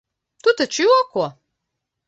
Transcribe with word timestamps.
Tu 0.47 0.53
taču 0.61 0.87
joko? 0.89 1.29